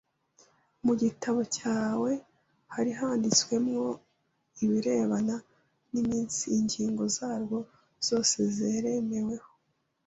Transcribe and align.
mu 0.85 0.93
gitabo 1.01 1.39
cyawe 1.57 2.11
hari 2.73 2.91
handitswemo 2.99 3.83
ibirebana 4.63 5.35
n’iminsi 5.91 6.41
ingingo 6.57 7.03
zarwo 7.15 7.57
zose 8.07 8.37
zaremeweho.” 8.57 9.49